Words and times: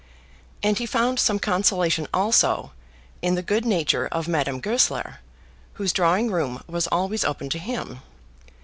And 0.63 0.79
he 0.79 0.87
found 0.87 1.19
some 1.19 1.37
consolation 1.37 2.07
also 2.11 2.71
in 3.21 3.35
the 3.35 3.43
good 3.43 3.65
nature 3.67 4.07
of 4.11 4.27
Madame 4.27 4.59
Goesler, 4.59 5.19
whose 5.73 5.93
drawing 5.93 6.31
room 6.31 6.63
was 6.65 6.87
always 6.87 7.23
open 7.23 7.51
to 7.51 7.59
him. 7.59 7.99